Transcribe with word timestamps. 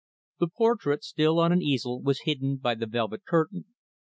The 0.39 0.47
portrait 0.47 1.03
still 1.03 1.39
on 1.39 1.51
the 1.55 1.63
easel 1.63 2.01
was 2.01 2.21
hidden 2.21 2.55
by 2.57 2.73
the 2.73 2.87
velvet 2.87 3.23
curtain. 3.23 3.65